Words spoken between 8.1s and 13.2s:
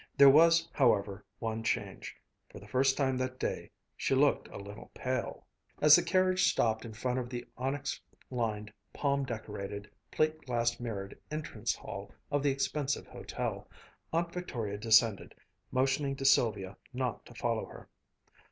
lined, palm decorated, plate glass mirrored "entrance hall" of the expensive